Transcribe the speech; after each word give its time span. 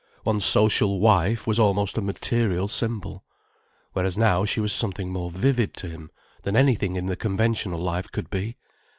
One's 0.25 0.45
social 0.45 0.99
wife 0.99 1.45
was 1.45 1.59
almost 1.59 1.95
a 1.95 2.01
material 2.01 2.67
symbol. 2.67 3.23
Whereas 3.93 4.17
now 4.17 4.45
she 4.45 4.59
was 4.59 4.73
something 4.73 5.11
more 5.13 5.29
vivid 5.29 5.75
to 5.75 5.87
him 5.89 6.09
than 6.41 6.55
anything 6.55 6.95
in 6.95 7.15
conventional 7.17 7.77
life 7.79 8.11
could 8.11 8.31
be. 8.31 8.57